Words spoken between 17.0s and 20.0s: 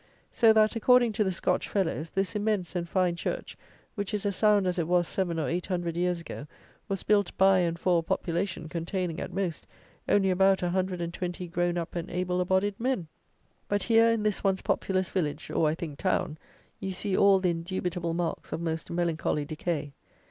all the indubitable marks of most melancholy decay.